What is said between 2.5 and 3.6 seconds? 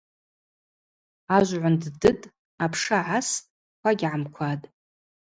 апша гӏастӏ—